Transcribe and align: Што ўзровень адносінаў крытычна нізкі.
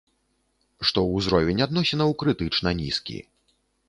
Што 0.89 1.03
ўзровень 1.17 1.61
адносінаў 1.65 2.15
крытычна 2.23 2.69
нізкі. 2.81 3.19